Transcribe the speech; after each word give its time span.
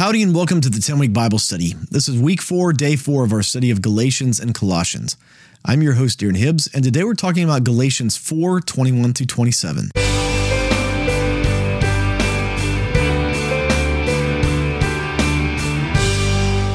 Howdy 0.00 0.22
and 0.22 0.34
welcome 0.34 0.62
to 0.62 0.70
the 0.70 0.80
10 0.80 0.98
week 0.98 1.12
Bible 1.12 1.38
study. 1.38 1.74
This 1.90 2.08
is 2.08 2.18
week 2.18 2.40
four, 2.40 2.72
day 2.72 2.96
four 2.96 3.22
of 3.22 3.34
our 3.34 3.42
study 3.42 3.70
of 3.70 3.82
Galatians 3.82 4.40
and 4.40 4.54
Colossians. 4.54 5.18
I'm 5.62 5.82
your 5.82 5.92
host, 5.92 6.20
Darren 6.20 6.38
Hibbs, 6.38 6.70
and 6.72 6.82
today 6.82 7.04
we're 7.04 7.12
talking 7.12 7.44
about 7.44 7.64
Galatians 7.64 8.16
4 8.16 8.62
21 8.62 9.12
through 9.12 9.26
27. 9.26 9.90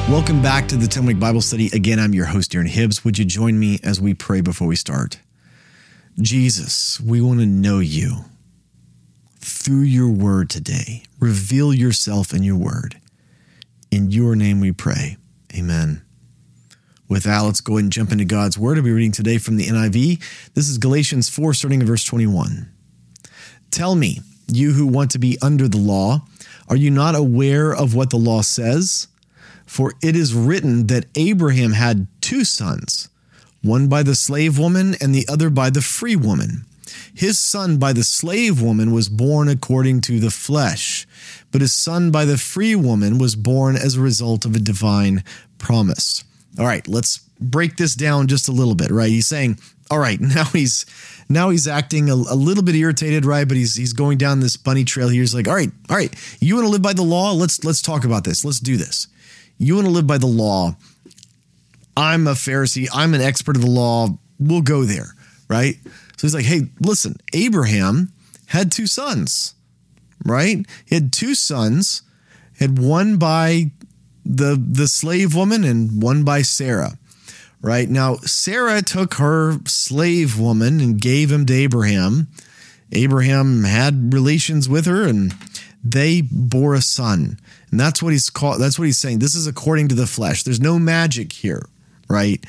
Welcome 0.08 0.40
back 0.40 0.68
to 0.68 0.76
the 0.76 0.86
10 0.88 1.04
week 1.04 1.18
Bible 1.18 1.40
study. 1.40 1.68
Again, 1.72 1.98
I'm 1.98 2.14
your 2.14 2.26
host, 2.26 2.52
Darren 2.52 2.68
Hibbs. 2.68 3.04
Would 3.04 3.18
you 3.18 3.24
join 3.24 3.58
me 3.58 3.80
as 3.82 4.00
we 4.00 4.14
pray 4.14 4.40
before 4.40 4.68
we 4.68 4.76
start? 4.76 5.18
Jesus, 6.20 7.00
we 7.00 7.20
want 7.20 7.40
to 7.40 7.46
know 7.46 7.80
you 7.80 8.26
through 9.40 9.82
your 9.82 10.10
word 10.10 10.48
today. 10.48 11.02
Reveal 11.18 11.74
yourself 11.74 12.32
in 12.32 12.44
your 12.44 12.54
word. 12.54 13.00
In 13.96 14.10
your 14.10 14.36
name 14.36 14.60
we 14.60 14.72
pray. 14.72 15.16
Amen. 15.54 16.02
With 17.08 17.22
that, 17.22 17.40
let's 17.40 17.62
go 17.62 17.76
ahead 17.78 17.84
and 17.84 17.92
jump 17.92 18.12
into 18.12 18.26
God's 18.26 18.58
word. 18.58 18.76
I'll 18.76 18.84
be 18.84 18.90
reading 18.90 19.10
today 19.10 19.38
from 19.38 19.56
the 19.56 19.64
NIV. 19.64 20.22
This 20.52 20.68
is 20.68 20.76
Galatians 20.76 21.30
4, 21.30 21.54
starting 21.54 21.80
in 21.80 21.86
verse 21.86 22.04
21. 22.04 22.70
Tell 23.70 23.94
me, 23.94 24.20
you 24.48 24.72
who 24.72 24.86
want 24.86 25.12
to 25.12 25.18
be 25.18 25.38
under 25.40 25.66
the 25.66 25.78
law, 25.78 26.26
are 26.68 26.76
you 26.76 26.90
not 26.90 27.14
aware 27.14 27.74
of 27.74 27.94
what 27.94 28.10
the 28.10 28.18
law 28.18 28.42
says? 28.42 29.08
For 29.64 29.94
it 30.02 30.14
is 30.14 30.34
written 30.34 30.88
that 30.88 31.06
Abraham 31.14 31.72
had 31.72 32.06
two 32.20 32.44
sons, 32.44 33.08
one 33.62 33.88
by 33.88 34.02
the 34.02 34.14
slave 34.14 34.58
woman 34.58 34.94
and 35.00 35.14
the 35.14 35.26
other 35.26 35.48
by 35.48 35.70
the 35.70 35.80
free 35.80 36.16
woman. 36.16 36.65
His 37.14 37.38
son 37.38 37.78
by 37.78 37.92
the 37.92 38.04
slave 38.04 38.60
woman 38.60 38.92
was 38.92 39.08
born 39.08 39.48
according 39.48 40.00
to 40.02 40.20
the 40.20 40.30
flesh, 40.30 41.06
but 41.52 41.60
his 41.60 41.72
son 41.72 42.10
by 42.10 42.24
the 42.24 42.38
free 42.38 42.74
woman 42.74 43.18
was 43.18 43.36
born 43.36 43.76
as 43.76 43.96
a 43.96 44.00
result 44.00 44.44
of 44.44 44.54
a 44.54 44.60
divine 44.60 45.24
promise. 45.58 46.24
All 46.58 46.66
right, 46.66 46.86
let's 46.88 47.18
break 47.40 47.76
this 47.76 47.94
down 47.94 48.26
just 48.28 48.48
a 48.48 48.52
little 48.52 48.74
bit, 48.74 48.90
right? 48.90 49.10
He's 49.10 49.26
saying, 49.26 49.58
all 49.90 49.98
right, 49.98 50.20
now 50.20 50.44
he's 50.44 50.86
now 51.28 51.50
he's 51.50 51.66
acting 51.68 52.08
a, 52.08 52.14
a, 52.14 52.36
little 52.36 52.62
bit 52.62 52.74
irritated, 52.74 53.24
right? 53.24 53.46
But 53.46 53.56
he's 53.56 53.74
he's 53.74 53.92
going 53.92 54.18
down 54.18 54.40
this 54.40 54.56
bunny 54.56 54.84
trail 54.84 55.08
here. 55.08 55.22
He's 55.22 55.34
like, 55.34 55.48
all 55.48 55.54
right, 55.54 55.70
all 55.90 55.96
right, 55.96 56.14
you 56.40 56.54
want 56.54 56.66
to 56.66 56.70
live 56.70 56.82
by 56.82 56.92
the 56.92 57.02
law? 57.02 57.32
Let's 57.32 57.64
let's 57.64 57.82
talk 57.82 58.04
about 58.04 58.24
this. 58.24 58.44
Let's 58.44 58.60
do 58.60 58.76
this. 58.76 59.08
You 59.58 59.74
want 59.74 59.86
to 59.86 59.92
live 59.92 60.06
by 60.06 60.18
the 60.18 60.26
law? 60.26 60.76
I'm 61.96 62.26
a 62.26 62.32
Pharisee. 62.32 62.88
I'm 62.92 63.14
an 63.14 63.22
expert 63.22 63.56
of 63.56 63.62
the 63.62 63.70
law. 63.70 64.08
We'll 64.38 64.60
go 64.60 64.84
there, 64.84 65.14
right? 65.48 65.76
So 66.16 66.26
he's 66.26 66.34
like, 66.34 66.44
hey, 66.44 66.68
listen, 66.80 67.16
Abraham 67.32 68.12
had 68.46 68.72
two 68.72 68.86
sons, 68.86 69.54
right? 70.24 70.66
He 70.86 70.94
had 70.94 71.12
two 71.12 71.34
sons, 71.34 72.02
had 72.58 72.78
one 72.78 73.16
by 73.16 73.72
the 74.24 74.56
the 74.56 74.88
slave 74.88 75.34
woman 75.34 75.64
and 75.64 76.02
one 76.02 76.24
by 76.24 76.42
Sarah. 76.42 76.98
Right 77.62 77.88
now, 77.88 78.16
Sarah 78.16 78.82
took 78.82 79.14
her 79.14 79.58
slave 79.66 80.38
woman 80.38 80.80
and 80.80 81.00
gave 81.00 81.32
him 81.32 81.46
to 81.46 81.54
Abraham. 81.54 82.28
Abraham 82.92 83.64
had 83.64 84.12
relations 84.12 84.68
with 84.68 84.86
her 84.86 85.02
and 85.02 85.34
they 85.82 86.22
bore 86.22 86.74
a 86.74 86.82
son. 86.82 87.38
And 87.70 87.80
that's 87.80 88.02
what 88.02 88.12
he's 88.12 88.30
called 88.30 88.60
that's 88.60 88.78
what 88.78 88.84
he's 88.84 88.98
saying. 88.98 89.18
This 89.18 89.34
is 89.34 89.46
according 89.46 89.88
to 89.88 89.94
the 89.94 90.06
flesh. 90.06 90.42
There's 90.42 90.60
no 90.60 90.78
magic 90.78 91.32
here, 91.32 91.66
right? 92.08 92.44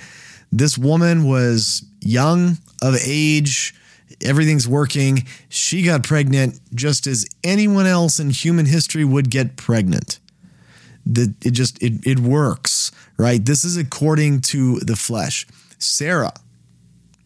This 0.51 0.77
woman 0.77 1.27
was 1.27 1.85
young, 2.01 2.57
of 2.81 2.95
age, 3.05 3.73
everything's 4.21 4.67
working. 4.67 5.25
She 5.49 5.83
got 5.83 6.03
pregnant 6.03 6.59
just 6.73 7.07
as 7.07 7.25
anyone 7.43 7.85
else 7.85 8.19
in 8.19 8.29
human 8.29 8.65
history 8.65 9.03
would 9.03 9.29
get 9.29 9.55
pregnant. 9.55 10.19
That 11.05 11.33
it 11.45 11.51
just 11.51 11.81
it 11.81 12.05
it 12.05 12.19
works, 12.19 12.91
right? 13.17 13.43
This 13.43 13.63
is 13.63 13.77
according 13.77 14.41
to 14.41 14.79
the 14.79 14.95
flesh. 14.95 15.47
Sarah, 15.79 16.33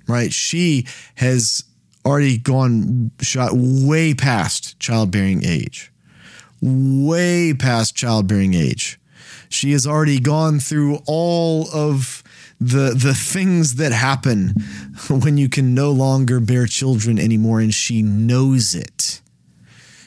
right? 0.07 0.31
She 0.31 0.85
has 1.15 1.63
already 2.05 2.37
gone 2.37 3.11
shot 3.21 3.51
way 3.53 4.13
past 4.13 4.79
childbearing 4.79 5.43
age. 5.45 5.91
Way 6.61 7.53
past 7.53 7.95
childbearing 7.95 8.53
age. 8.53 8.99
She 9.49 9.71
has 9.71 9.87
already 9.87 10.19
gone 10.19 10.59
through 10.59 10.99
all 11.07 11.67
of 11.73 12.23
the 12.61 12.93
the 12.95 13.15
things 13.15 13.75
that 13.75 13.91
happen 13.91 14.53
when 15.09 15.35
you 15.35 15.49
can 15.49 15.73
no 15.73 15.91
longer 15.91 16.39
bear 16.39 16.67
children 16.67 17.17
anymore 17.17 17.59
and 17.59 17.73
she 17.73 18.03
knows 18.03 18.75
it. 18.75 19.19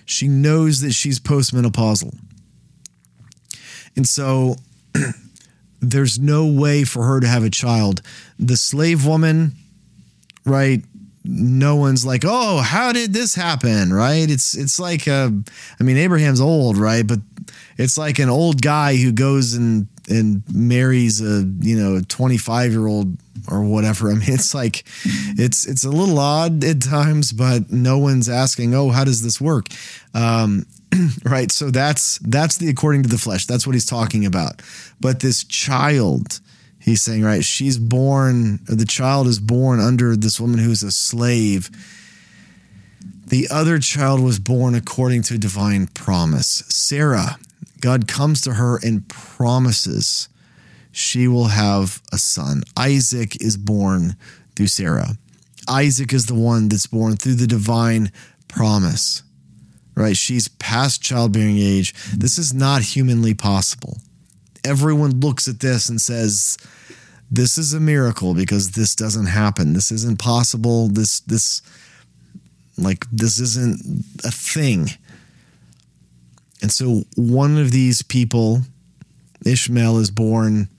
She 0.07 0.29
knows 0.29 0.81
that 0.81 0.93
she's 0.93 1.19
postmenopausal. 1.19 2.17
And 3.97 4.07
so 4.07 4.57
there's 5.81 6.19
no 6.21 6.47
way 6.47 6.85
for 6.85 7.03
her 7.03 7.19
to 7.19 7.27
have 7.27 7.43
a 7.43 7.51
child. 7.51 8.03
The 8.39 8.57
slave 8.57 9.05
woman 9.05 9.57
right? 10.47 10.85
No 11.25 11.75
one's 11.75 12.07
like 12.07 12.23
oh 12.25 12.59
how 12.59 12.93
did 12.93 13.13
this 13.13 13.35
happen? 13.35 13.93
Right? 13.93 14.31
It's 14.31 14.57
it's 14.57 14.79
like 14.79 15.09
uh, 15.09 15.31
i 15.81 15.83
mean 15.83 15.97
abraham's 15.97 16.41
old 16.41 16.77
right? 16.77 17.05
But 17.05 17.19
it's 17.79 17.99
like 17.99 18.21
an 18.21 18.29
old 18.29 18.63
guy 18.63 18.95
who 18.95 19.11
goes 19.11 19.55
and 19.55 19.89
and 20.09 20.43
marries 20.53 21.21
a 21.21 21.49
you 21.61 21.77
know 21.77 21.97
a 21.97 22.03
25 22.03 22.73
year 22.73 22.87
old 22.87 23.17
or 23.49 23.63
whatever. 23.63 24.09
I 24.11 24.15
mean 24.15 24.33
it's 24.33 24.55
like 24.55 24.85
it's 25.05 25.67
it's 25.67 25.85
a 25.85 25.91
little 25.91 26.19
odd 26.19 26.63
at 26.65 26.83
times 26.83 27.33
but 27.33 27.71
no 27.71 27.99
one's 27.99 28.29
asking 28.29 28.75
oh 28.75 28.91
how 28.91 29.05
does 29.05 29.23
this 29.23 29.41
work? 29.41 29.69
Um, 30.15 30.67
right? 31.25 31.51
So 31.51 31.71
that's 31.71 32.19
that's 32.19 32.59
the 32.59 32.69
according 32.69 33.03
to 33.05 33.09
the 33.09 33.19
flesh. 33.19 33.47
That's 33.47 33.67
what 33.67 33.75
he's 33.75 33.87
talking 33.87 34.27
about. 34.27 34.63
But 35.01 35.21
this 35.21 35.45
child 35.45 36.41
he's 36.81 37.03
saying 37.03 37.23
right 37.23 37.45
she's 37.45 37.79
born 37.79 38.61
the 38.67 38.85
child 38.85 39.27
is 39.27 39.39
born 39.39 39.81
under 39.81 40.17
this 40.17 40.41
woman 40.41 40.59
who's 40.59 40.83
a 40.83 40.91
slave. 40.91 41.71
The 43.27 43.49
other 43.51 43.79
child 43.79 44.21
was 44.21 44.39
born 44.39 44.75
according 44.75 45.23
to 45.23 45.39
divine 45.39 45.87
promise. 45.89 46.63
Sarah 46.69 47.39
God 47.81 48.09
comes 48.09 48.41
to 48.43 48.55
her 48.55 48.79
and 48.83 49.09
promises 49.09 50.29
she 50.93 51.27
will 51.27 51.49
have 51.49 52.01
a 52.13 52.19
son. 52.19 52.63
Isaac 52.77 53.41
is 53.43 53.57
born 53.57 54.17
through 54.55 54.69
Sarah. 54.69 55.17
Isaac 55.69 56.13
is 56.13 56.27
the 56.27 56.35
one 56.35 56.69
that's 56.69 56.87
born 56.87 57.17
through 57.17 57.35
the 57.35 57.47
divine 57.47 58.13
promise, 58.49 59.23
right? 59.97 60.17
She's 60.17 60.47
past 60.49 61.03
childbearing 61.03 61.59
age. 61.59 61.95
This 62.17 62.39
is 62.39 62.55
not 62.55 62.83
humanly 62.83 63.35
possible. 63.35 63.99
Everyone 64.65 65.21
looks 65.21 65.49
at 65.49 65.61
this 65.61 65.89
and 65.89 66.01
says, 66.01 66.57
this 67.31 67.59
is 67.59 67.75
a 67.75 67.81
miracle 67.81 68.35
because 68.35 68.73
this 68.73 68.95
doesn't 68.95 69.27
happen. 69.27 69.73
This 69.73 69.91
isn't 69.91 70.19
possible. 70.19 70.89
This, 70.89 71.21
this, 71.21 71.63
like, 72.79 73.07
this 73.11 73.41
isn't 73.41 74.05
a 74.25 74.31
thing. 74.31 74.91
And 76.65 76.73
so 76.73 77.03
one 77.15 77.59
of 77.59 77.73
these 77.73 78.01
people, 78.01 78.63
Ishmael, 79.45 79.99
is 79.99 80.11
born 80.11 80.71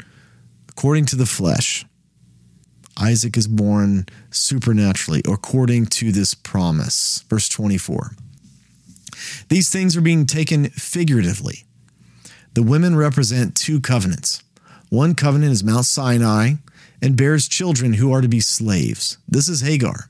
according 0.68 1.06
to 1.06 1.16
the 1.16 1.28
flesh. 1.28 1.86
Isaac 3.00 3.38
is 3.38 3.48
born 3.48 4.08
supernaturally 4.32 5.22
according 5.28 5.86
to 5.98 6.12
this 6.12 6.34
promise. 6.34 7.24
Verse 7.30 7.48
24. 7.50 8.14
These 9.50 9.70
things 9.70 9.96
are 9.96 10.02
being 10.02 10.26
taken 10.26 10.72
figuratively. 10.72 11.66
The 12.56 12.64
women 12.64 12.96
represent 12.96 13.54
two 13.54 13.80
covenants. 13.80 14.42
One 14.90 15.14
covenant 15.14 15.52
is 15.52 15.64
Mount 15.64 15.86
Sinai 15.86 16.54
and 17.00 17.16
bears 17.16 17.48
children 17.48 17.94
who 17.94 18.12
are 18.12 18.22
to 18.22 18.28
be 18.28 18.40
slaves. 18.40 19.20
This 19.28 19.48
is 19.48 19.62
Hagar. 19.62 20.10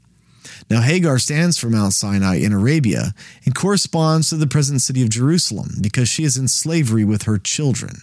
Now, 0.69 0.81
Hagar 0.81 1.19
stands 1.19 1.57
for 1.57 1.69
Mount 1.69 1.93
Sinai 1.93 2.37
in 2.37 2.51
Arabia 2.51 3.13
and 3.45 3.53
corresponds 3.53 4.29
to 4.29 4.35
the 4.35 4.47
present 4.47 4.81
city 4.81 5.03
of 5.03 5.09
Jerusalem 5.09 5.69
because 5.81 6.09
she 6.09 6.23
is 6.23 6.37
in 6.37 6.47
slavery 6.47 7.03
with 7.03 7.23
her 7.23 7.37
children. 7.37 7.97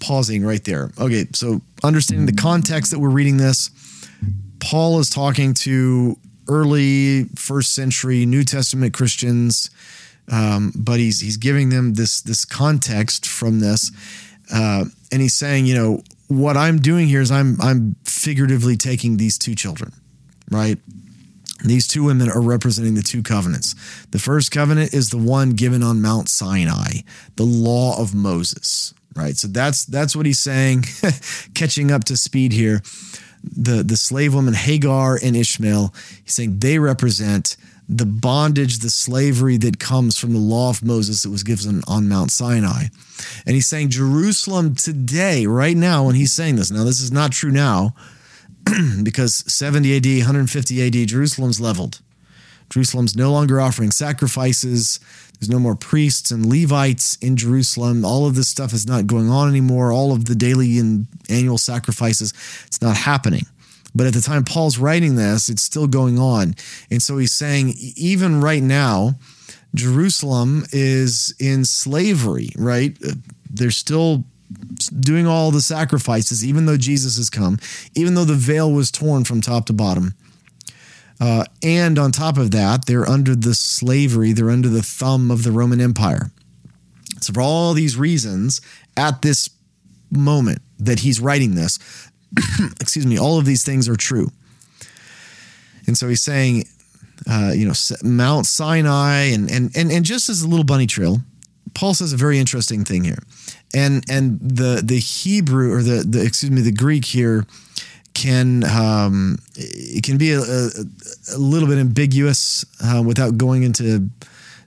Pausing 0.00 0.44
right 0.44 0.62
there. 0.64 0.90
Okay, 0.98 1.26
so 1.32 1.60
understanding 1.82 2.26
the 2.26 2.32
context 2.32 2.92
that 2.92 3.00
we're 3.00 3.08
reading 3.08 3.38
this, 3.38 3.70
Paul 4.60 5.00
is 5.00 5.10
talking 5.10 5.54
to 5.54 6.18
early 6.48 7.24
first 7.36 7.74
century 7.74 8.26
New 8.26 8.44
Testament 8.44 8.92
Christians, 8.92 9.70
um, 10.30 10.72
but 10.76 11.00
he's 11.00 11.20
he's 11.20 11.36
giving 11.36 11.70
them 11.70 11.94
this 11.94 12.20
this 12.20 12.44
context 12.44 13.26
from 13.26 13.60
this, 13.60 13.90
uh, 14.52 14.84
and 15.10 15.22
he's 15.22 15.34
saying, 15.34 15.66
you 15.66 15.74
know, 15.74 16.02
what 16.28 16.56
I'm 16.56 16.78
doing 16.78 17.08
here 17.08 17.20
is 17.20 17.30
I'm 17.30 17.60
I'm 17.60 17.96
figuratively 18.04 18.76
taking 18.76 19.16
these 19.16 19.38
two 19.38 19.54
children, 19.54 19.92
right? 20.50 20.78
These 21.64 21.88
two 21.88 22.04
women 22.04 22.28
are 22.28 22.42
representing 22.42 22.94
the 22.94 23.02
two 23.02 23.22
covenants. 23.22 23.74
The 24.10 24.18
first 24.18 24.50
covenant 24.50 24.92
is 24.92 25.08
the 25.08 25.18
one 25.18 25.50
given 25.50 25.82
on 25.82 26.02
Mount 26.02 26.28
Sinai, 26.28 27.00
the 27.36 27.44
law 27.44 28.00
of 28.00 28.14
Moses, 28.14 28.92
right? 29.16 29.36
So 29.36 29.48
that's 29.48 29.86
that's 29.86 30.14
what 30.14 30.26
he's 30.26 30.38
saying, 30.38 30.84
catching 31.54 31.90
up 31.90 32.04
to 32.04 32.16
speed 32.18 32.52
here. 32.52 32.82
The 33.42 33.82
the 33.82 33.96
slave 33.96 34.34
woman 34.34 34.52
Hagar 34.52 35.18
and 35.22 35.34
Ishmael, 35.34 35.94
he's 36.22 36.34
saying 36.34 36.58
they 36.58 36.78
represent 36.78 37.56
the 37.88 38.06
bondage, 38.06 38.78
the 38.78 38.90
slavery 38.90 39.56
that 39.58 39.78
comes 39.78 40.18
from 40.18 40.32
the 40.32 40.38
law 40.38 40.70
of 40.70 40.82
Moses 40.82 41.22
that 41.22 41.30
was 41.30 41.42
given 41.42 41.82
on 41.86 42.08
Mount 42.08 42.30
Sinai. 42.30 42.84
And 43.46 43.54
he's 43.54 43.66
saying 43.66 43.90
Jerusalem 43.90 44.74
today, 44.74 45.46
right 45.46 45.76
now, 45.76 46.04
when 46.06 46.14
he's 46.14 46.32
saying 46.32 46.56
this. 46.56 46.70
Now, 46.70 46.84
this 46.84 47.00
is 47.00 47.12
not 47.12 47.32
true 47.32 47.50
now 47.50 47.94
because 49.02 49.44
70 49.52 49.96
AD, 49.96 50.06
150 50.06 50.86
AD, 50.86 51.08
Jerusalem's 51.08 51.60
leveled. 51.60 52.00
Jerusalem's 52.70 53.16
no 53.16 53.30
longer 53.30 53.60
offering 53.60 53.90
sacrifices. 53.90 54.98
There's 55.38 55.50
no 55.50 55.58
more 55.58 55.76
priests 55.76 56.30
and 56.30 56.46
Levites 56.46 57.16
in 57.16 57.36
Jerusalem. 57.36 58.04
All 58.04 58.26
of 58.26 58.34
this 58.34 58.48
stuff 58.48 58.72
is 58.72 58.86
not 58.86 59.06
going 59.06 59.28
on 59.28 59.48
anymore. 59.48 59.92
All 59.92 60.12
of 60.12 60.24
the 60.24 60.34
daily 60.34 60.78
and 60.78 61.06
annual 61.28 61.58
sacrifices, 61.58 62.32
it's 62.66 62.80
not 62.80 62.96
happening. 62.96 63.46
But 63.94 64.06
at 64.06 64.14
the 64.14 64.20
time 64.20 64.44
Paul's 64.44 64.78
writing 64.78 65.16
this, 65.16 65.48
it's 65.48 65.62
still 65.62 65.86
going 65.86 66.18
on. 66.18 66.54
And 66.90 67.00
so 67.00 67.18
he's 67.18 67.32
saying, 67.32 67.74
even 67.96 68.40
right 68.40 68.62
now, 68.62 69.14
Jerusalem 69.74 70.64
is 70.72 71.34
in 71.38 71.64
slavery, 71.64 72.50
right? 72.56 72.96
Uh, 73.06 73.12
They're 73.50 73.70
still 73.70 74.24
doing 75.00 75.26
all 75.26 75.50
the 75.50 75.60
sacrifices, 75.60 76.44
even 76.44 76.66
though 76.66 76.76
Jesus 76.76 77.16
has 77.16 77.30
come, 77.30 77.58
even 77.94 78.14
though 78.14 78.24
the 78.24 78.34
veil 78.34 78.70
was 78.72 78.90
torn 78.90 79.24
from 79.24 79.40
top 79.40 79.66
to 79.66 79.72
bottom. 79.72 80.14
Uh, 81.20 81.44
and 81.62 81.98
on 81.98 82.10
top 82.10 82.36
of 82.36 82.50
that, 82.50 82.86
they're 82.86 83.08
under 83.08 83.34
the 83.36 83.54
slavery, 83.54 84.32
they're 84.32 84.50
under 84.50 84.68
the 84.68 84.82
thumb 84.82 85.30
of 85.30 85.44
the 85.44 85.52
Roman 85.52 85.80
Empire. 85.80 86.30
So, 87.20 87.32
for 87.32 87.40
all 87.40 87.72
these 87.72 87.96
reasons, 87.96 88.60
at 88.96 89.22
this 89.22 89.48
moment 90.10 90.60
that 90.78 91.00
he's 91.00 91.20
writing 91.20 91.54
this, 91.54 91.78
excuse 92.80 93.06
me, 93.06 93.18
all 93.18 93.38
of 93.38 93.46
these 93.46 93.64
things 93.64 93.88
are 93.88 93.96
true. 93.96 94.30
And 95.86 95.96
so 95.96 96.08
he's 96.08 96.22
saying, 96.22 96.64
uh, 97.30 97.52
you 97.54 97.66
know, 97.66 97.74
Mount 98.02 98.46
Sinai, 98.46 99.26
and, 99.32 99.50
and 99.50 99.76
and 99.76 99.90
and 99.92 100.04
just 100.04 100.28
as 100.28 100.42
a 100.42 100.48
little 100.48 100.64
bunny 100.64 100.86
trail, 100.86 101.20
Paul 101.74 101.94
says 101.94 102.12
a 102.12 102.16
very 102.16 102.38
interesting 102.38 102.84
thing 102.84 103.04
here, 103.04 103.22
and 103.74 104.04
and 104.08 104.40
the 104.40 104.82
the 104.84 104.98
Hebrew 104.98 105.72
or 105.72 105.82
the 105.82 106.04
the 106.06 106.24
excuse 106.24 106.50
me 106.50 106.60
the 106.60 106.72
Greek 106.72 107.04
here 107.04 107.46
can 108.14 108.64
um, 108.64 109.38
it 109.56 110.04
can 110.04 110.18
be 110.18 110.32
a, 110.32 110.40
a, 110.40 110.70
a 111.34 111.38
little 111.38 111.68
bit 111.68 111.78
ambiguous 111.78 112.64
uh, 112.82 113.02
without 113.02 113.36
going 113.36 113.64
into 113.64 114.08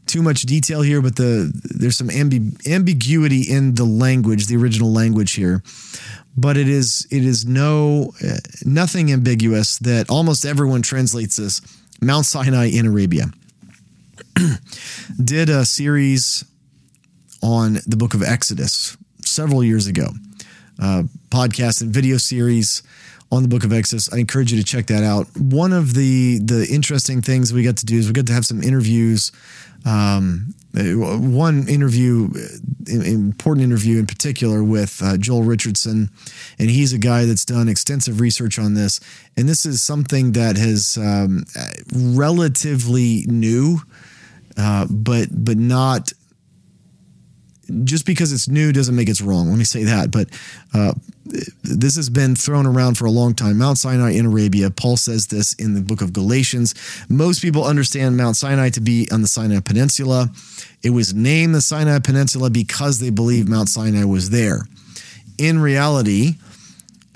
too 0.06 0.22
much 0.22 0.42
detail 0.44 0.82
here, 0.82 1.02
but 1.02 1.16
the 1.16 1.52
there's 1.64 1.98
some 1.98 2.10
ambi- 2.10 2.56
ambiguity 2.68 3.42
in 3.42 3.76
the 3.76 3.86
language, 3.86 4.48
the 4.48 4.58
original 4.58 4.92
language 4.92 5.34
here 5.34 5.62
but 6.38 6.56
it 6.56 6.70
is 6.70 7.08
it 7.10 7.26
is 7.26 7.46
no 7.46 8.14
uh, 8.24 8.38
nothing 8.64 9.12
ambiguous 9.12 9.80
that 9.80 10.10
almost 10.10 10.46
everyone 10.46 10.84
translates 10.84 11.36
this 11.36 11.62
Mount 12.00 12.26
Sinai 12.26 12.66
in 12.66 12.86
Arabia. 12.86 13.26
Did 15.24 15.50
a 15.50 15.66
series 15.66 16.46
on 17.42 17.80
the 17.86 17.98
book 17.98 18.14
of 18.14 18.24
Exodus 18.24 18.98
several 19.22 19.64
years 19.64 19.88
ago, 19.88 20.08
uh, 20.82 21.04
podcast 21.30 21.82
and 21.82 21.92
video 21.92 22.18
series 22.18 22.84
on 23.32 23.44
the 23.44 23.50
book 23.50 23.64
of 23.64 23.74
Exodus. 23.74 24.12
I 24.14 24.18
encourage 24.18 24.52
you 24.52 24.58
to 24.58 24.64
check 24.64 24.88
that 24.88 25.04
out. 25.04 25.28
One 25.38 25.74
of 25.74 25.94
the 25.94 26.40
the 26.40 26.68
interesting 26.72 27.22
things 27.22 27.54
we 27.54 27.64
got 27.64 27.78
to 27.78 27.86
do 27.86 27.98
is 27.98 28.08
we 28.08 28.14
got 28.14 28.28
to 28.28 28.34
have 28.34 28.46
some 28.46 28.64
interviews 28.64 29.32
um, 29.88 30.54
one 30.74 31.68
interview, 31.68 32.30
important 32.88 33.64
interview 33.64 34.00
in 34.00 34.06
particular 34.06 34.64
with 34.64 35.02
uh, 35.02 35.18
Joel 35.18 35.44
Richardson, 35.44 36.10
and 36.60 36.70
he's 36.70 36.94
a 36.94 36.98
guy 36.98 37.26
that's 37.26 37.46
done 37.46 37.70
extensive 37.70 38.20
research 38.20 38.60
on 38.60 38.74
this. 38.74 39.00
And 39.38 39.48
this 39.48 39.66
is 39.66 39.82
something 39.82 40.34
that 40.34 40.58
has 40.58 40.98
um, 40.98 41.46
relatively 41.94 43.24
new, 43.28 43.80
uh, 44.58 44.88
but 44.90 45.30
but 45.32 45.58
not 45.58 46.12
just 47.84 48.06
because 48.06 48.32
it's 48.32 48.48
new 48.48 48.72
doesn't 48.72 48.96
make 48.96 49.10
it's 49.10 49.22
wrong. 49.22 49.50
Let 49.50 49.58
me 49.58 49.64
say 49.64 49.84
that. 49.84 50.12
But 50.12 50.30
uh, 50.74 50.94
this 51.64 51.96
has 51.96 52.10
been 52.10 52.36
thrown 52.36 52.66
around 52.66 52.98
for 52.98 53.06
a 53.06 53.12
long 53.12 53.34
time. 53.34 53.58
Mount 53.58 53.78
Sinai 53.78 54.12
in 54.12 54.26
Arabia. 54.26 54.70
Paul 54.70 54.98
says 54.98 55.28
this 55.28 55.54
in 55.54 55.74
the 55.74 55.82
book 55.82 56.02
of 56.02 56.14
Galatians. 56.14 56.76
Most 57.10 57.42
people 57.42 57.66
understand 57.66 58.18
Mount 58.18 58.36
Sinai 58.36 58.70
to 58.70 58.82
be 58.82 59.08
on 59.12 59.22
the 59.22 59.28
Sinai 59.28 59.60
Peninsula. 59.60 60.30
It 60.84 60.92
was 60.92 61.14
named 61.14 61.56
the 61.56 61.62
Sinai 61.62 62.00
Peninsula 62.00 62.50
because 62.50 63.00
they 63.00 63.10
believe 63.10 63.48
Mount 63.48 63.70
Sinai 63.70 64.06
was 64.06 64.30
there. 64.30 64.62
In 65.38 65.60
reality, 65.60 66.36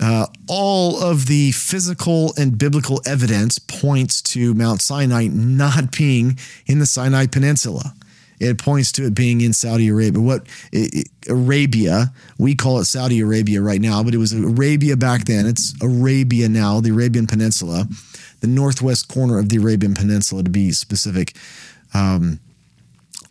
uh, 0.00 0.26
all 0.48 1.02
of 1.02 1.26
the 1.26 1.52
physical 1.52 2.34
and 2.36 2.58
biblical 2.58 3.00
evidence 3.06 3.58
points 3.58 4.20
to 4.20 4.52
Mount 4.54 4.82
Sinai 4.82 5.28
not 5.28 5.96
being 5.96 6.38
in 6.66 6.78
the 6.78 6.86
Sinai 6.86 7.26
Peninsula 7.26 7.94
it 8.42 8.58
points 8.58 8.92
to 8.92 9.06
it 9.06 9.14
being 9.14 9.40
in 9.40 9.52
Saudi 9.52 9.88
Arabia. 9.88 10.20
What 10.20 10.46
it, 10.72 11.08
Arabia, 11.28 12.12
we 12.38 12.54
call 12.54 12.78
it 12.80 12.86
Saudi 12.86 13.20
Arabia 13.20 13.62
right 13.62 13.80
now, 13.80 14.02
but 14.02 14.14
it 14.14 14.18
was 14.18 14.32
Arabia 14.32 14.96
back 14.96 15.24
then. 15.24 15.46
It's 15.46 15.74
Arabia 15.82 16.48
now, 16.48 16.80
the 16.80 16.90
Arabian 16.90 17.26
Peninsula, 17.26 17.86
the 18.40 18.48
northwest 18.48 19.08
corner 19.08 19.38
of 19.38 19.48
the 19.48 19.56
Arabian 19.56 19.94
Peninsula 19.94 20.42
to 20.42 20.50
be 20.50 20.72
specific. 20.72 21.36
Um, 21.94 22.40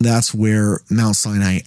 that's 0.00 0.34
where 0.34 0.80
Mount 0.90 1.16
Sinai 1.16 1.60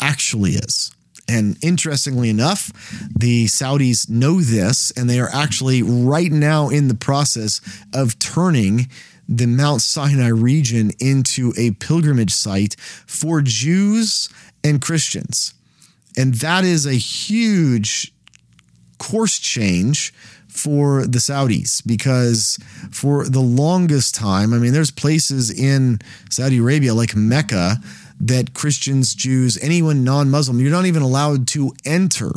actually 0.00 0.52
is. 0.52 0.92
And 1.28 1.56
interestingly 1.62 2.30
enough, 2.30 2.72
the 3.16 3.46
Saudis 3.46 4.08
know 4.10 4.40
this, 4.40 4.90
and 4.96 5.08
they 5.08 5.20
are 5.20 5.30
actually 5.32 5.82
right 5.82 6.30
now 6.30 6.68
in 6.68 6.88
the 6.88 6.94
process 6.94 7.60
of 7.94 8.18
turning 8.18 8.88
the 9.36 9.46
Mount 9.46 9.80
Sinai 9.80 10.28
region 10.28 10.90
into 10.98 11.52
a 11.56 11.72
pilgrimage 11.72 12.32
site 12.32 12.76
for 12.78 13.40
Jews 13.40 14.28
and 14.62 14.80
Christians. 14.80 15.54
And 16.16 16.34
that 16.34 16.64
is 16.64 16.86
a 16.86 16.94
huge 16.94 18.12
course 18.98 19.38
change 19.38 20.12
for 20.48 21.06
the 21.06 21.18
Saudis 21.18 21.84
because 21.86 22.58
for 22.90 23.26
the 23.26 23.40
longest 23.40 24.14
time, 24.14 24.52
I 24.52 24.58
mean, 24.58 24.74
there's 24.74 24.90
places 24.90 25.50
in 25.50 26.00
Saudi 26.28 26.58
Arabia 26.58 26.92
like 26.92 27.16
Mecca 27.16 27.76
that 28.20 28.52
Christians, 28.52 29.14
Jews, 29.14 29.58
anyone 29.62 30.04
non 30.04 30.30
Muslim, 30.30 30.60
you're 30.60 30.70
not 30.70 30.84
even 30.84 31.02
allowed 31.02 31.48
to 31.48 31.72
enter. 31.86 32.30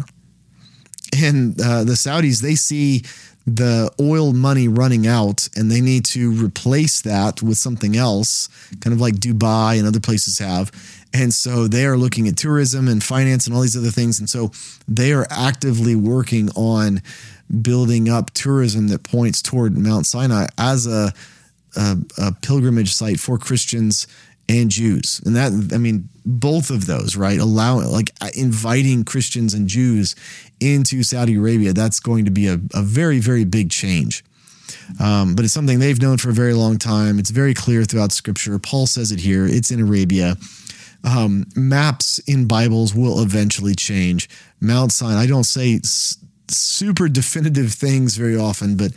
And 1.16 1.60
uh, 1.62 1.84
the 1.84 1.94
Saudis, 1.94 2.42
they 2.42 2.56
see 2.56 3.04
the 3.48 3.92
oil 4.00 4.34
money 4.34 4.68
running 4.68 5.06
out 5.06 5.48
and 5.56 5.70
they 5.70 5.82
need 5.82 6.04
to 6.04 6.32
replace 6.32 7.02
that 7.02 7.44
with 7.44 7.58
something 7.58 7.96
else, 7.96 8.50
kind 8.82 8.94
of 8.94 9.00
like 9.00 9.16
Dubai 9.16 9.78
and 9.78 9.88
other 9.88 10.00
places 10.00 10.40
have. 10.40 10.72
And 11.14 11.34
so 11.34 11.68
they 11.68 11.86
are 11.86 11.96
looking 11.98 12.28
at 12.28 12.38
tourism 12.38 12.88
and 12.88 13.04
finance 13.04 13.46
and 13.46 13.56
all 13.56 13.62
these 13.62 13.78
other 13.78 13.92
things. 13.92 14.20
And 14.20 14.30
so 14.30 14.52
they 14.88 15.14
are 15.14 15.28
actively 15.30 15.96
working 15.96 16.50
on 16.56 17.02
building 17.62 18.10
up 18.10 18.32
tourism 18.32 18.88
that 18.88 19.04
points 19.04 19.42
toward 19.42 19.78
Mount 19.78 20.08
Sinai 20.08 20.48
as 20.58 20.88
a, 20.88 21.14
a, 21.76 21.98
a 22.18 22.32
pilgrimage 22.42 22.94
site 22.94 23.20
for 23.20 23.38
Christians 23.38 24.08
and 24.48 24.70
Jews. 24.70 25.22
And 25.26 25.36
that, 25.36 25.74
I 25.74 25.78
mean, 25.78 26.10
both 26.26 26.70
of 26.70 26.86
those, 26.86 27.16
right? 27.16 27.40
Allowing, 27.40 27.88
like 27.88 28.12
inviting 28.36 29.04
Christians 29.04 29.54
and 29.54 29.68
Jews 29.68 30.16
into 30.60 31.04
Saudi 31.04 31.36
Arabia, 31.36 31.74
that's 31.74 32.00
going 32.00 32.26
to 32.26 32.32
be 32.32 32.48
a, 32.48 32.60
a 32.74 32.82
very, 32.82 33.20
very 33.20 33.44
big 33.44 33.70
change. 33.70 34.24
Um, 35.00 35.36
but 35.36 35.46
it's 35.46 35.54
something 35.54 35.80
they've 35.80 36.02
known 36.02 36.18
for 36.18 36.30
a 36.30 36.34
very 36.34 36.54
long 36.54 36.78
time. 36.78 37.20
It's 37.20 37.32
very 37.32 37.54
clear 37.54 37.84
throughout 37.84 38.12
Scripture. 38.12 38.58
Paul 38.60 38.88
says 38.88 39.12
it 39.12 39.20
here. 39.20 39.46
It's 39.46 39.72
in 39.72 39.80
Arabia. 39.80 40.38
Um, 41.04 41.46
maps 41.56 42.20
in 42.20 42.48
Bibles 42.48 42.96
will 42.96 43.22
eventually 43.22 43.76
change. 43.76 44.28
Mount 44.60 44.92
Sinai, 44.92 45.22
I 45.22 45.28
don't 45.28 45.44
say 45.44 45.80
super 46.48 47.08
definitive 47.08 47.74
things 47.74 48.18
very 48.18 48.38
often, 48.38 48.76
but 48.76 48.92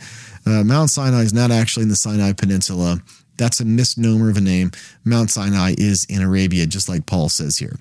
uh, 0.45 0.63
Mount 0.63 0.89
Sinai 0.89 1.21
is 1.21 1.33
not 1.33 1.51
actually 1.51 1.83
in 1.83 1.89
the 1.89 1.95
Sinai 1.95 2.33
Peninsula. 2.33 3.01
That's 3.39 3.61
a 3.61 3.65
misnomer 3.65 4.29
of 4.29 4.37
a 4.37 4.41
name. 4.41 4.71
Mount 5.05 5.31
Sinai 5.31 5.73
is 5.77 6.05
in 6.05 6.21
Arabia, 6.21 6.67
just 6.67 6.89
like 6.89 7.05
Paul 7.05 7.29
says 7.29 7.57
here. 7.57 7.77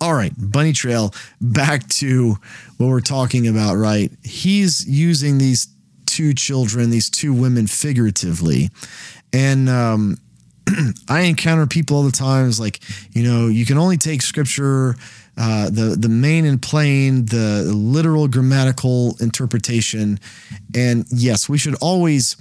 All 0.00 0.14
right, 0.14 0.32
Bunny 0.36 0.72
Trail, 0.72 1.14
back 1.40 1.86
to 1.88 2.36
what 2.78 2.88
we're 2.88 3.00
talking 3.00 3.46
about, 3.46 3.76
right? 3.76 4.10
He's 4.24 4.86
using 4.88 5.38
these 5.38 5.68
two 6.06 6.34
children, 6.34 6.90
these 6.90 7.10
two 7.10 7.32
women 7.32 7.66
figuratively. 7.66 8.70
And 9.32 9.68
um, 9.68 10.16
I 11.08 11.20
encounter 11.22 11.66
people 11.66 11.98
all 11.98 12.02
the 12.02 12.10
time. 12.10 12.48
It's 12.48 12.58
like, 12.58 12.80
you 13.12 13.22
know, 13.22 13.48
you 13.48 13.66
can 13.66 13.78
only 13.78 13.96
take 13.98 14.22
scripture, 14.22 14.96
uh, 15.36 15.68
the 15.70 15.96
the 15.98 16.08
main 16.08 16.44
and 16.46 16.60
plain, 16.62 17.26
the 17.26 17.64
literal 17.64 18.28
grammatical 18.28 19.16
interpretation. 19.20 20.20
And 20.74 21.04
yes, 21.10 21.48
we 21.48 21.58
should 21.58 21.74
always 21.80 22.36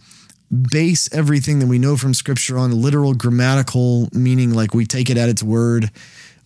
base 0.71 1.11
everything 1.13 1.59
that 1.59 1.67
we 1.67 1.79
know 1.79 1.97
from 1.97 2.13
scripture 2.13 2.57
on 2.57 2.71
literal 2.71 3.13
grammatical 3.13 4.07
meaning 4.11 4.53
like 4.53 4.73
we 4.73 4.85
take 4.85 5.09
it 5.09 5.17
at 5.17 5.29
its 5.29 5.41
word 5.41 5.89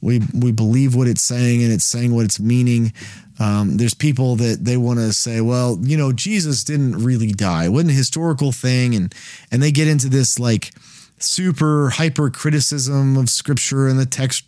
we 0.02 0.22
we 0.34 0.52
believe 0.52 0.96
what 0.96 1.08
it's 1.08 1.24
saying 1.24 1.64
and 1.64 1.72
it's 1.72 1.84
saying 1.84 2.14
what 2.14 2.26
it's 2.26 2.40
meaning. 2.40 2.94
Um, 3.40 3.78
there's 3.78 3.94
people 3.94 4.36
that 4.38 4.64
they 4.64 4.78
want 4.78 5.00
to 5.00 5.14
say 5.14 5.42
well 5.42 5.78
you 5.82 5.96
know 5.98 6.12
jesus 6.12 6.64
didn't 6.64 7.04
really 7.04 7.32
die. 7.32 7.66
It 7.66 7.70
wasn't 7.70 7.92
a 7.92 7.96
historical 7.96 8.52
thing 8.52 8.96
and 8.96 9.14
and 9.52 9.62
they 9.62 9.72
get 9.72 9.88
into 9.88 10.10
this 10.10 10.40
like 10.40 10.72
super 11.20 11.90
hyper 11.90 12.30
criticism 12.30 13.18
of 13.18 13.30
scripture 13.30 13.88
and 13.88 14.00
the 14.00 14.06
text 14.06 14.44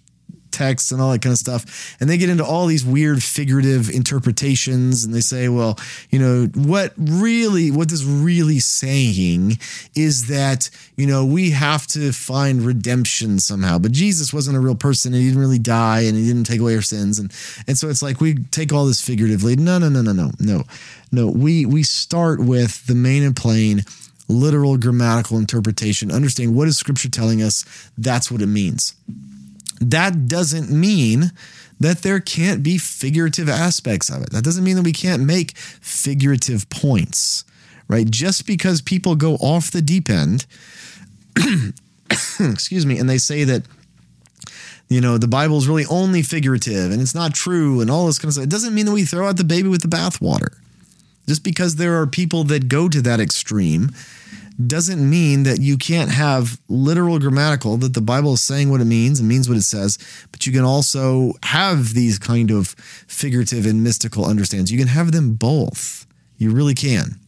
text 0.52 0.92
and 0.92 1.02
all 1.02 1.12
that 1.12 1.22
kind 1.22 1.34
of 1.34 1.40
stuff. 1.40 1.96
And 2.00 2.10
they 2.10 2.18
get 2.18 2.30
into 2.30 2.46
all 2.46 2.66
these 2.66 2.86
weird 2.86 3.24
figurative 3.24 3.90
interpretations 3.90 5.04
and 5.04 5.14
they 5.14 5.22
say, 5.22 5.50
well, 5.50 5.78
you 6.10 6.20
know, 6.20 6.48
what 6.56 6.94
really, 6.98 7.72
what 7.72 7.90
this 7.90 8.04
really 8.04 8.60
saying 8.60 9.58
is 9.96 10.28
that, 10.28 10.70
you 10.96 11.08
know, 11.08 11.26
we 11.26 11.52
have 11.52 11.88
to 11.88 12.12
find 12.12 12.62
redemption 12.62 13.40
somehow. 13.40 13.80
But 13.80 13.92
Jesus 13.92 14.34
wasn't 14.34 14.58
a 14.58 14.60
real 14.60 14.76
person 14.76 15.14
and 15.14 15.22
he 15.22 15.30
didn't 15.30 15.42
really 15.42 15.60
die 15.60 16.02
and 16.02 16.16
he 16.16 16.28
didn't 16.28 16.46
take 16.46 16.60
away 16.60 16.76
our 16.76 16.82
sins. 16.82 17.20
And 17.20 17.32
and 17.68 17.78
so 17.78 17.90
it's 17.90 18.02
like 18.02 18.22
we 18.22 18.36
take 18.52 18.74
all 18.74 18.86
this 18.86 19.02
figuratively. 19.02 19.56
No, 19.56 19.78
no, 19.78 19.90
no, 19.90 20.02
no, 20.02 20.14
no, 20.14 20.32
no. 20.40 20.64
No, 21.12 21.28
we 21.28 21.66
we 21.66 21.82
start 21.84 22.40
with 22.40 22.86
the 22.86 22.94
main 22.94 23.24
and 23.24 23.36
plain 23.36 23.84
literal 24.30 24.78
grammatical 24.78 25.38
interpretation, 25.38 26.12
understanding 26.12 26.56
what 26.56 26.68
is 26.68 26.78
scripture 26.78 27.10
telling 27.10 27.42
us, 27.42 27.66
that's 27.98 28.32
what 28.32 28.42
it 28.42 28.48
means 28.48 28.94
that 29.80 30.28
doesn't 30.28 30.70
mean 30.70 31.32
that 31.80 32.02
there 32.02 32.20
can't 32.20 32.62
be 32.62 32.78
figurative 32.78 33.48
aspects 33.48 34.10
of 34.10 34.22
it. 34.22 34.32
That 34.32 34.44
doesn't 34.44 34.64
mean 34.64 34.76
that 34.76 34.84
we 34.84 34.92
can't 34.92 35.24
make 35.24 35.58
figurative 35.58 36.70
points, 36.70 37.46
right? 37.88 38.10
Just 38.10 38.46
because 38.46 38.82
people 38.82 39.16
go 39.16 39.36
off 39.36 39.72
the 39.72 39.82
deep 39.82 40.10
end, 40.10 40.46
excuse 42.40 42.86
me, 42.86 43.00
and 43.00 43.10
they 43.10 43.18
say 43.18 43.46
that 43.46 43.64
you 44.90 45.00
know 45.00 45.18
the 45.18 45.28
Bible 45.28 45.58
is 45.58 45.68
really 45.68 45.86
only 45.86 46.22
figurative 46.22 46.92
and 46.92 47.02
it's 47.02 47.16
not 47.16 47.34
true 47.34 47.80
and 47.80 47.90
all 47.90 48.08
this 48.08 48.20
kind 48.20 48.30
of 48.30 48.34
stuff, 48.34 48.46
it 48.46 48.50
doesn't 48.50 48.74
mean 48.74 48.86
that 48.86 48.92
we 48.92 49.06
throw 49.06 49.28
out 49.28 49.38
the 49.38 49.44
baby 49.44 49.70
with 49.70 49.82
the 49.82 49.88
bathwater. 49.88 50.56
Just 51.28 51.44
because 51.44 51.76
there 51.76 52.02
are 52.02 52.08
people 52.08 52.44
that 52.46 52.68
go 52.68 52.90
to 52.90 53.02
that 53.04 53.20
extreme 53.20 53.92
doesn't 54.66 55.10
mean 55.10 55.44
that 55.44 55.62
you 55.62 55.78
can't 55.78 56.12
have 56.12 56.60
literal 56.68 57.18
grammatical, 57.20 57.78
that 57.78 57.94
the 57.94 58.02
Bible 58.02 58.34
is 58.34 58.42
saying 58.42 58.70
what 58.70 58.82
it 58.82 58.86
means 58.86 59.20
and 59.20 59.30
means 59.30 59.48
what 59.48 59.58
it 59.58 59.64
says, 59.64 59.98
but 60.32 60.46
you 60.46 60.52
can 60.52 60.64
also 60.64 61.34
have 61.44 61.94
these 61.94 62.20
kind 62.20 62.52
of 62.52 62.70
figurative 63.08 63.66
and 63.66 63.84
mystical 63.84 64.26
understands. 64.26 64.72
You 64.72 64.78
can 64.78 64.90
have 64.90 65.12
them 65.12 65.36
both. 65.36 66.06
You 66.38 66.52
really 66.52 66.76
can. 66.76 67.20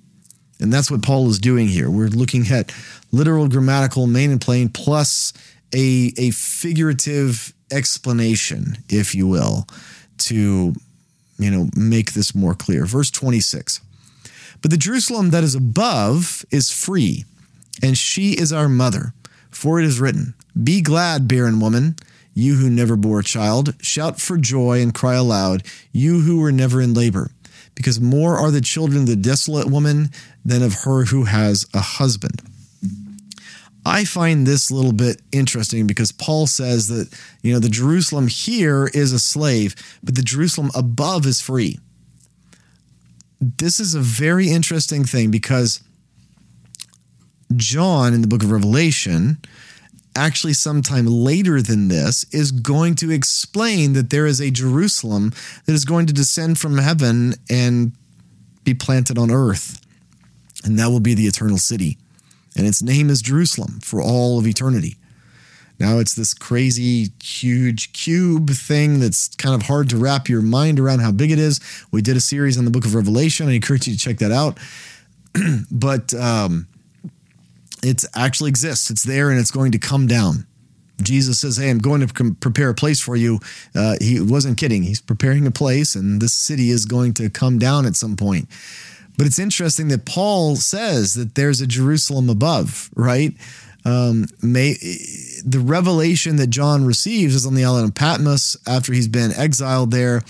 And 0.59 0.71
that's 0.71 0.91
what 0.91 1.01
Paul 1.01 1.29
is 1.29 1.39
doing 1.39 1.67
here. 1.67 1.89
We're 1.89 2.07
looking 2.07 2.47
at 2.51 2.73
literal 3.11 3.47
grammatical, 3.47 4.07
main 4.07 4.31
and 4.31 4.39
plain, 4.39 4.69
plus 4.69 5.33
a, 5.73 6.13
a 6.17 6.31
figurative 6.31 7.53
explanation, 7.71 8.77
if 8.89 9.15
you 9.15 9.27
will, 9.27 9.67
to 10.19 10.73
you 11.39 11.49
know 11.49 11.69
make 11.75 12.13
this 12.13 12.35
more 12.35 12.53
clear. 12.53 12.85
Verse 12.85 13.09
26. 13.09 13.81
But 14.61 14.71
the 14.71 14.77
Jerusalem 14.77 15.31
that 15.31 15.43
is 15.43 15.55
above 15.55 16.45
is 16.51 16.71
free, 16.71 17.25
and 17.81 17.97
she 17.97 18.33
is 18.33 18.53
our 18.53 18.69
mother. 18.69 19.13
For 19.49 19.79
it 19.79 19.85
is 19.85 19.99
written, 19.99 20.33
Be 20.61 20.81
glad, 20.81 21.27
barren 21.27 21.59
woman, 21.59 21.95
you 22.33 22.55
who 22.55 22.69
never 22.69 22.95
bore 22.95 23.19
a 23.19 23.23
child. 23.23 23.73
Shout 23.81 24.21
for 24.21 24.37
joy 24.37 24.81
and 24.81 24.93
cry 24.93 25.15
aloud, 25.15 25.63
you 25.91 26.21
who 26.21 26.39
were 26.39 26.51
never 26.51 26.79
in 26.79 26.93
labor. 26.93 27.31
Because 27.75 27.99
more 27.99 28.37
are 28.37 28.51
the 28.51 28.61
children 28.61 29.01
of 29.01 29.07
the 29.07 29.15
desolate 29.15 29.69
woman 29.69 30.09
than 30.45 30.61
of 30.61 30.83
her 30.83 31.05
who 31.05 31.23
has 31.25 31.65
a 31.73 31.79
husband. 31.79 32.41
I 33.83 34.05
find 34.05 34.45
this 34.45 34.69
a 34.69 34.75
little 34.75 34.93
bit 34.93 35.21
interesting 35.31 35.87
because 35.87 36.11
Paul 36.11 36.45
says 36.45 36.87
that, 36.89 37.09
you 37.41 37.51
know, 37.51 37.59
the 37.59 37.69
Jerusalem 37.69 38.27
here 38.27 38.91
is 38.93 39.11
a 39.11 39.19
slave, 39.19 39.75
but 40.03 40.15
the 40.15 40.21
Jerusalem 40.21 40.69
above 40.75 41.25
is 41.25 41.41
free 41.41 41.79
this 43.41 43.79
is 43.79 43.95
a 43.95 43.99
very 43.99 44.49
interesting 44.49 45.03
thing 45.03 45.31
because 45.31 45.83
John 47.55 48.13
in 48.13 48.21
the 48.21 48.27
book 48.27 48.43
of 48.43 48.51
Revelation, 48.51 49.39
actually, 50.15 50.53
sometime 50.53 51.07
later 51.07 51.59
than 51.61 51.87
this, 51.87 52.23
is 52.31 52.51
going 52.51 52.95
to 52.95 53.11
explain 53.11 53.93
that 53.93 54.11
there 54.11 54.27
is 54.27 54.39
a 54.39 54.51
Jerusalem 54.51 55.33
that 55.65 55.73
is 55.73 55.85
going 55.85 56.05
to 56.05 56.13
descend 56.13 56.59
from 56.59 56.77
heaven 56.77 57.33
and 57.49 57.93
be 58.63 58.75
planted 58.75 59.17
on 59.17 59.31
earth. 59.31 59.81
And 60.63 60.77
that 60.77 60.89
will 60.89 60.99
be 60.99 61.15
the 61.15 61.25
eternal 61.25 61.57
city. 61.57 61.97
And 62.55 62.67
its 62.67 62.83
name 62.83 63.09
is 63.09 63.23
Jerusalem 63.23 63.79
for 63.81 64.01
all 64.01 64.37
of 64.37 64.45
eternity. 64.45 64.97
Now 65.81 65.97
it's 65.97 66.13
this 66.13 66.35
crazy, 66.35 67.07
huge 67.23 67.91
cube 67.91 68.51
thing 68.51 68.99
that's 68.99 69.29
kind 69.35 69.55
of 69.55 69.63
hard 69.63 69.89
to 69.89 69.97
wrap 69.97 70.29
your 70.29 70.43
mind 70.43 70.79
around 70.79 70.99
how 70.99 71.11
big 71.11 71.31
it 71.31 71.39
is. 71.39 71.59
We 71.91 72.03
did 72.03 72.15
a 72.15 72.21
series 72.21 72.55
on 72.55 72.65
the 72.65 72.71
book 72.71 72.85
of 72.85 72.93
Revelation. 72.93 73.49
I 73.49 73.53
encourage 73.53 73.87
you 73.87 73.95
to 73.95 73.99
check 73.99 74.19
that 74.19 74.31
out. 74.31 74.59
but 75.71 76.13
um, 76.13 76.67
it 77.81 78.05
actually 78.15 78.49
exists, 78.49 78.91
it's 78.91 79.01
there 79.01 79.31
and 79.31 79.39
it's 79.39 79.49
going 79.49 79.71
to 79.71 79.79
come 79.79 80.05
down. 80.05 80.45
Jesus 81.01 81.39
says, 81.39 81.57
Hey, 81.57 81.71
I'm 81.71 81.79
going 81.79 82.05
to 82.05 82.35
prepare 82.35 82.69
a 82.69 82.75
place 82.75 82.99
for 82.99 83.15
you. 83.15 83.39
Uh, 83.73 83.95
he 83.99 84.19
wasn't 84.19 84.59
kidding. 84.59 84.83
He's 84.83 85.01
preparing 85.01 85.47
a 85.47 85.51
place, 85.51 85.95
and 85.95 86.21
this 86.21 86.33
city 86.33 86.69
is 86.69 86.85
going 86.85 87.15
to 87.15 87.27
come 87.31 87.57
down 87.57 87.87
at 87.87 87.95
some 87.95 88.15
point. 88.15 88.47
But 89.17 89.25
it's 89.25 89.39
interesting 89.39 89.87
that 89.87 90.05
Paul 90.05 90.57
says 90.57 91.15
that 91.15 91.33
there's 91.33 91.59
a 91.59 91.65
Jerusalem 91.65 92.29
above, 92.29 92.91
right? 92.95 93.33
Um, 93.83 94.27
may, 94.41 94.73
the 95.43 95.59
revelation 95.59 96.35
that 96.35 96.47
John 96.47 96.85
receives 96.85 97.33
is 97.35 97.45
on 97.45 97.55
the 97.55 97.65
island 97.65 97.87
of 97.87 97.95
Patmos 97.95 98.55
after 98.67 98.93
he's 98.93 99.07
been 99.07 99.31
exiled 99.33 99.91
there. 99.91 100.21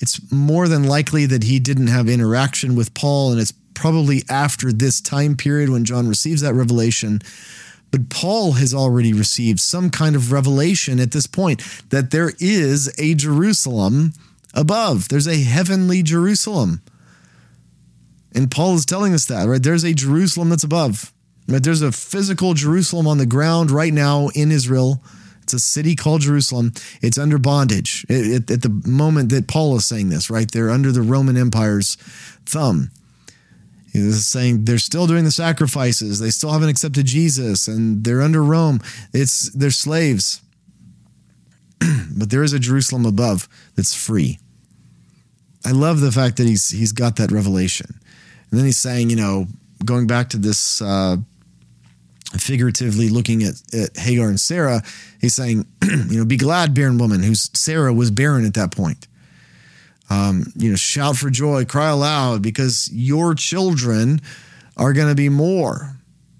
It's 0.00 0.20
more 0.32 0.68
than 0.68 0.84
likely 0.84 1.26
that 1.26 1.44
he 1.44 1.58
didn't 1.58 1.88
have 1.88 2.08
interaction 2.08 2.74
with 2.74 2.94
Paul, 2.94 3.32
and 3.32 3.40
it's 3.40 3.52
probably 3.74 4.22
after 4.28 4.72
this 4.72 5.00
time 5.00 5.36
period 5.36 5.68
when 5.68 5.84
John 5.84 6.08
receives 6.08 6.42
that 6.42 6.54
revelation. 6.54 7.20
But 7.90 8.08
Paul 8.08 8.52
has 8.52 8.72
already 8.72 9.12
received 9.12 9.60
some 9.60 9.90
kind 9.90 10.16
of 10.16 10.32
revelation 10.32 10.98
at 10.98 11.10
this 11.12 11.26
point 11.26 11.62
that 11.90 12.10
there 12.10 12.32
is 12.40 12.92
a 12.98 13.14
Jerusalem 13.14 14.14
above. 14.54 15.08
There's 15.08 15.28
a 15.28 15.42
heavenly 15.42 16.02
Jerusalem. 16.02 16.80
And 18.34 18.50
Paul 18.50 18.76
is 18.76 18.86
telling 18.86 19.12
us 19.12 19.26
that, 19.26 19.46
right? 19.46 19.62
There's 19.62 19.84
a 19.84 19.92
Jerusalem 19.92 20.48
that's 20.48 20.64
above. 20.64 21.12
There's 21.60 21.82
a 21.82 21.92
physical 21.92 22.54
Jerusalem 22.54 23.06
on 23.06 23.18
the 23.18 23.26
ground 23.26 23.70
right 23.70 23.92
now 23.92 24.28
in 24.34 24.50
Israel. 24.50 25.02
It's 25.42 25.52
a 25.54 25.58
city 25.58 25.96
called 25.96 26.20
Jerusalem. 26.20 26.72
It's 27.00 27.18
under 27.18 27.38
bondage 27.38 28.06
it, 28.08 28.50
it, 28.50 28.50
at 28.50 28.62
the 28.62 28.68
moment 28.86 29.30
that 29.30 29.48
Paul 29.48 29.76
is 29.76 29.84
saying 29.84 30.08
this, 30.08 30.30
right? 30.30 30.50
They're 30.50 30.70
under 30.70 30.92
the 30.92 31.02
Roman 31.02 31.36
Empire's 31.36 31.96
thumb. 32.46 32.90
He's 33.92 34.24
saying 34.26 34.64
they're 34.64 34.78
still 34.78 35.06
doing 35.06 35.24
the 35.24 35.30
sacrifices. 35.30 36.18
They 36.18 36.30
still 36.30 36.52
haven't 36.52 36.70
accepted 36.70 37.04
Jesus 37.06 37.68
and 37.68 38.04
they're 38.04 38.22
under 38.22 38.42
Rome. 38.42 38.80
It's 39.12 39.50
they're 39.50 39.70
slaves. 39.70 40.40
but 42.16 42.30
there 42.30 42.42
is 42.42 42.52
a 42.52 42.58
Jerusalem 42.58 43.04
above 43.04 43.48
that's 43.74 43.94
free. 43.94 44.38
I 45.64 45.72
love 45.72 46.00
the 46.00 46.12
fact 46.12 46.38
that 46.38 46.46
he's 46.46 46.70
he's 46.70 46.92
got 46.92 47.16
that 47.16 47.30
revelation. 47.30 48.00
And 48.50 48.58
then 48.58 48.64
he's 48.66 48.78
saying, 48.78 49.10
you 49.10 49.16
know, 49.16 49.46
going 49.84 50.06
back 50.06 50.30
to 50.30 50.38
this 50.38 50.80
uh, 50.80 51.16
figuratively 52.38 53.08
looking 53.08 53.42
at, 53.42 53.54
at 53.74 53.96
Hagar 53.96 54.28
and 54.28 54.40
Sarah, 54.40 54.82
he's 55.20 55.34
saying, 55.34 55.66
you 55.82 56.18
know, 56.18 56.24
be 56.24 56.36
glad, 56.36 56.74
barren 56.74 56.98
woman, 56.98 57.22
whose 57.22 57.50
Sarah 57.58 57.92
was 57.92 58.10
barren 58.10 58.44
at 58.44 58.54
that 58.54 58.74
point. 58.74 59.06
Um, 60.10 60.52
you 60.56 60.70
know, 60.70 60.76
shout 60.76 61.16
for 61.16 61.30
joy, 61.30 61.64
cry 61.64 61.88
aloud, 61.88 62.42
because 62.42 62.90
your 62.92 63.34
children 63.34 64.20
are 64.76 64.92
going 64.92 65.08
to 65.08 65.14
be 65.14 65.28
more 65.28 65.96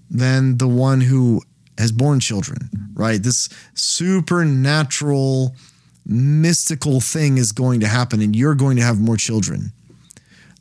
than 0.09 0.57
the 0.57 0.67
one 0.67 1.01
who 1.01 1.41
has 1.77 1.91
born 1.91 2.19
children, 2.19 2.69
right? 2.93 3.21
This 3.21 3.49
supernatural, 3.73 5.55
mystical 6.05 7.01
thing 7.01 7.37
is 7.37 7.51
going 7.51 7.79
to 7.79 7.87
happen, 7.87 8.21
and 8.21 8.35
you're 8.35 8.55
going 8.55 8.77
to 8.77 8.83
have 8.83 8.99
more 8.99 9.17
children 9.17 9.71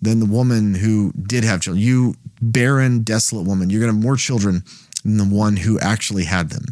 than 0.00 0.18
the 0.18 0.26
woman 0.26 0.74
who 0.74 1.12
did 1.12 1.44
have 1.44 1.60
children. 1.60 1.82
You 1.84 2.14
barren, 2.40 3.02
desolate 3.02 3.46
woman, 3.46 3.70
you're 3.70 3.80
going 3.80 3.92
to 3.92 3.96
have 3.96 4.04
more 4.04 4.16
children 4.16 4.64
than 5.04 5.16
the 5.16 5.24
one 5.24 5.56
who 5.56 5.78
actually 5.80 6.24
had 6.24 6.50
them. 6.50 6.64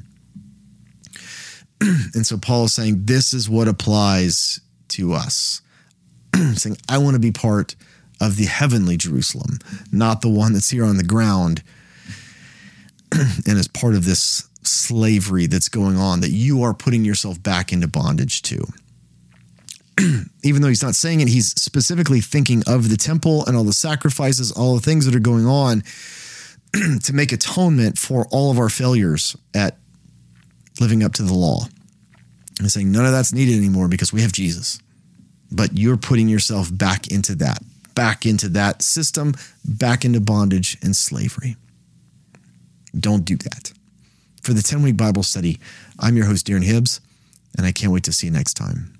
and 2.15 2.27
so 2.27 2.37
Paul 2.37 2.65
is 2.65 2.75
saying 2.75 3.05
this 3.05 3.33
is 3.33 3.49
what 3.49 3.69
applies 3.69 4.61
to 4.89 5.13
us. 5.13 5.63
saying, 6.55 6.77
I 6.89 6.99
want 6.99 7.15
to 7.15 7.21
be 7.21 7.33
part 7.33 7.75
of 8.21 8.37
the 8.37 8.45
heavenly 8.45 8.97
Jerusalem, 8.97 9.59
not 9.91 10.21
the 10.21 10.29
one 10.29 10.53
that's 10.53 10.71
here 10.71 10.85
on 10.85 10.99
the 10.99 11.05
ground 11.05 11.63
and 13.13 13.59
is 13.59 13.69
part 13.69 13.95
of 13.95 14.05
this 14.05 14.47
slavery 14.63 15.47
that's 15.47 15.69
going 15.69 15.97
on 15.97 16.21
that 16.21 16.31
you 16.31 16.63
are 16.63 16.75
putting 16.75 17.05
yourself 17.05 17.43
back 17.43 17.73
into 17.73 17.89
bondage 17.89 18.43
to. 18.43 18.65
Even 20.43 20.63
though 20.63 20.69
he's 20.69 20.83
not 20.83 20.95
saying 20.95 21.21
it, 21.21 21.29
he's 21.29 21.51
specifically 21.61 22.21
thinking 22.21 22.63
of 22.67 22.89
the 22.89 22.97
temple 22.97 23.45
and 23.47 23.57
all 23.57 23.65
the 23.65 23.73
sacrifices, 23.73 24.53
all 24.53 24.75
the 24.75 24.81
things 24.81 25.07
that 25.07 25.15
are 25.15 25.21
going 25.21 25.47
on 25.47 25.83
to 27.03 27.13
make 27.13 27.33
atonement 27.33 27.99
for 27.99 28.27
all 28.31 28.51
of 28.51 28.59
our 28.59 28.69
failures 28.69 29.37
at 29.55 29.77
living 30.81 31.03
up 31.03 31.13
to 31.15 31.23
the 31.23 31.35
law. 31.35 31.65
And 32.59 32.71
saying 32.71 32.93
none 32.93 33.07
of 33.07 33.13
that's 33.13 33.33
needed 33.33 33.57
anymore 33.57 33.89
because 33.89 34.13
we 34.13 34.21
have 34.23 34.33
Jesus. 34.33 34.81
But 35.51 35.77
you're 35.77 35.97
putting 35.97 36.29
yourself 36.29 36.69
back 36.71 37.09
into 37.09 37.35
that, 37.37 37.63
back 37.95 38.27
into 38.27 38.49
that 38.51 38.83
system, 38.83 39.35
back 39.65 40.05
into 40.05 40.21
bondage 40.21 40.77
and 40.83 40.95
slavery. 40.95 41.57
Don't 42.99 43.25
do 43.25 43.37
that. 43.37 43.73
For 44.43 44.53
the 44.53 44.63
10 44.63 44.83
week 44.83 44.97
Bible 44.97 45.23
study, 45.23 45.59
I'm 45.99 46.17
your 46.17 46.27
host, 46.27 46.47
Darren 46.47 46.65
Hibbs, 46.65 47.01
and 47.57 47.67
I 47.67 47.73
can't 47.73 47.93
wait 47.93 48.05
to 48.05 48.13
see 48.13 48.27
you 48.27 48.33
next 48.33 48.55
time. 48.55 49.00